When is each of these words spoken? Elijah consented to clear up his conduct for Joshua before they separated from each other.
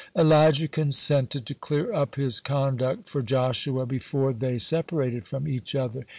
Elijah 0.15 0.67
consented 0.67 1.45
to 1.45 1.53
clear 1.53 1.93
up 1.93 2.15
his 2.15 2.39
conduct 2.39 3.07
for 3.07 3.21
Joshua 3.21 3.85
before 3.85 4.33
they 4.33 4.57
separated 4.57 5.27
from 5.27 5.47
each 5.47 5.75
other. 5.75 6.07